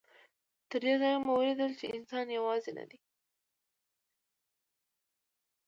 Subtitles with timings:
[0.69, 2.99] تر دې ځایه مو ولیدل چې انسان یوازې نه دی.